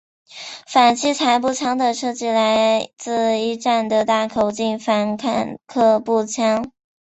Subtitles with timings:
[0.65, 6.71] 反器材步枪的设计来自一战的大口径反坦克步枪。